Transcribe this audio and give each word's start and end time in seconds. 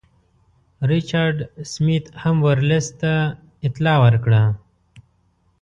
ریچارډ 0.89 1.37
سمیت 1.73 2.05
هم 2.23 2.35
ورلسټ 2.45 2.93
ته 3.01 3.13
اطلاع 3.67 3.97
ورکړه. 4.05 4.41